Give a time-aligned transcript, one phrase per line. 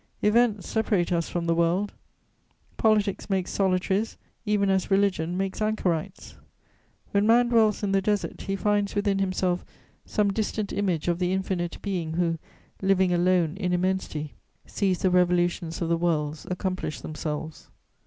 [0.23, 1.93] Events separate us from the world;
[2.75, 6.37] politics make solitaries, even as religion makes anchorites.
[7.11, 9.63] When man dwells in the desert, he finds within himself
[10.03, 12.39] some distant image of the Infinite Being who,
[12.81, 14.33] living alone in immensity,
[14.65, 17.69] sees the revolutions of the worlds accomplish themselves.